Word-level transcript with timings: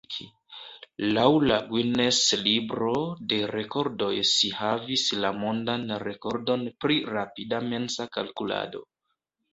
Laŭ 1.17 1.25
la 1.49 1.57
Guinness-libro 1.73 2.95
de 3.33 3.39
rekordoj 3.53 4.09
si 4.31 4.51
havis 4.63 5.05
la 5.27 5.31
mondan 5.43 5.85
rekordon 6.09 6.67
pri 6.87 6.99
rapida 7.15 7.61
mensa 7.69 8.09
kalkulado. 8.19 8.83